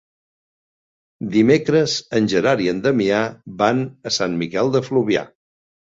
[1.35, 3.19] Dimecres en Gerard i en Damià
[3.61, 5.29] van a Sant Miquel de Fluvià.